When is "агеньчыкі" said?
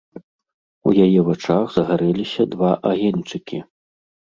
2.97-3.67